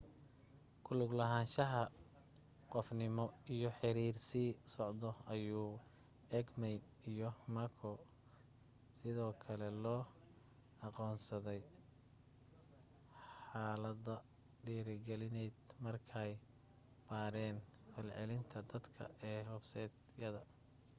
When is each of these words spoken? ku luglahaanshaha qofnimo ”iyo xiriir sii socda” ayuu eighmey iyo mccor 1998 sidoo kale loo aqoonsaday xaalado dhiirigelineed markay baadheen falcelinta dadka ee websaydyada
ku 0.83 0.91
luglahaanshaha 0.99 1.81
qofnimo 2.71 3.25
”iyo 3.55 3.69
xiriir 3.79 4.15
sii 4.27 4.51
socda” 4.73 5.11
ayuu 5.33 5.65
eighmey 6.37 6.77
iyo 7.11 7.29
mccor 7.55 7.97
1998 7.97 9.01
sidoo 9.01 9.31
kale 9.43 9.67
loo 9.83 10.03
aqoonsaday 10.85 11.61
xaalado 13.49 14.13
dhiirigelineed 14.65 15.55
markay 15.83 16.31
baadheen 17.07 17.57
falcelinta 17.91 18.57
dadka 18.71 19.03
ee 19.29 19.39
websaydyada 19.53 20.41